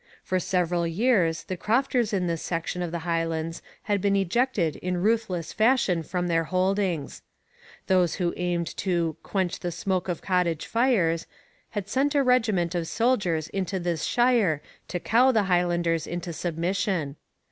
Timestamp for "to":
8.77-9.15, 14.87-14.99